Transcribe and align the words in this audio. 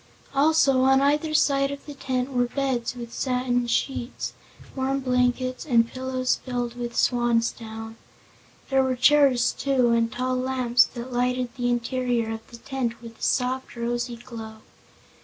Also, 0.33 0.81
on 0.81 0.99
either 0.99 1.35
side 1.35 1.69
of 1.69 1.85
the 1.85 1.93
tent 1.93 2.33
were 2.33 2.47
beds, 2.47 2.95
with 2.95 3.13
satin 3.13 3.67
sheets, 3.67 4.33
warm 4.75 4.99
blankets 4.99 5.63
and 5.63 5.87
pillows 5.87 6.37
filled 6.43 6.73
with 6.73 6.95
swansdown. 6.95 7.97
There 8.71 8.81
were 8.81 8.95
chairs, 8.95 9.51
too, 9.51 9.91
and 9.91 10.11
tall 10.11 10.37
lamps 10.37 10.85
that 10.95 11.13
lighted 11.13 11.49
the 11.55 11.69
interior 11.69 12.31
of 12.31 12.47
the 12.47 12.57
tent 12.57 12.99
with 12.99 13.19
a 13.19 13.21
soft, 13.21 13.75
rosy 13.75 14.15
glow. 14.15 14.63